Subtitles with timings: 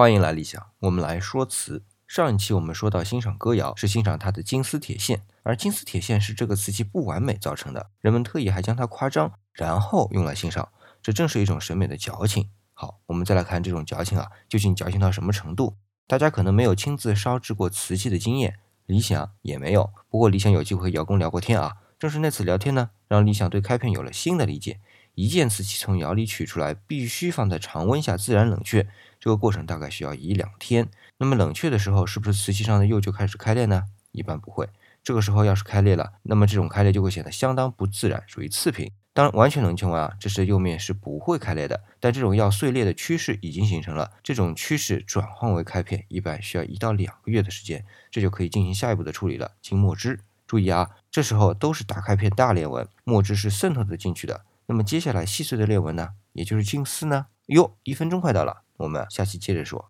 [0.00, 1.84] 欢迎来理想，我们来说词。
[2.08, 10.70] 上一期我们说到欣赏歌谣是欣赏它的金丝铁线，而金丝铁线是这个瓷器不完美造成的，人们特意还将它夸张，然后用来欣赏，
[11.02, 12.48] 这正是一种审美的矫情。
[12.72, 15.76] 好，我们再来看这种矫情啊，究竟矫情到什么程度？
[16.06, 19.90] 大家可能没有亲自烧制过瓷器的经验，理想也没有。
[20.08, 24.80] 不过理想有机会和窑工聊过天啊，正是那次聊天呢，让理想对开片有了新的理解。
[25.14, 28.86] 一件瓷器从窑里取出来，必须放在常温下自然冷却，
[29.18, 30.88] 这个过程大概需要一两天。
[31.18, 33.84] 那么冷却的时候，是不是瓷器上的釉就开始开裂呢？
[34.12, 34.68] 一般不会。
[35.02, 38.90] 这个时候要是开裂了，那么这种开裂就会显得相当不自然，属于次品。
[39.12, 41.82] 当，完全冷却完啊，这时釉面是不会开裂的。
[41.98, 50.20] 但这种要碎裂的趋势已经形成了，这种趋势转换为开片，一般需要一到两个月的时间，这就可以进行下一步的处理了，清墨汁。
[50.46, 54.42] 注意啊，这时候都是大开片大裂纹，墨汁是渗透的进去的。
[54.70, 57.26] 那么接下来细碎的裂纹呢，也就是金丝呢？
[57.46, 59.88] 哟，一分钟快到了，我们下期接着说。